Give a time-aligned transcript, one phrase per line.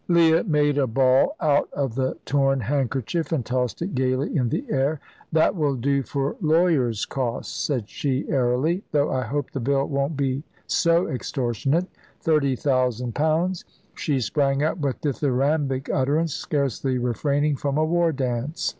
[0.07, 4.65] Leah made a ball out of the torn handkerchief and tossed it gaily in the
[4.67, 4.99] air.
[5.31, 10.17] "That will do for lawyers' costs," said she, airily, "though I hope the bill won't
[10.17, 11.85] be so extortionate.
[12.19, 18.69] Thirty thousand pounds!" She sprang up, with dithyrambic utterance, scarcely refraining from a war dance.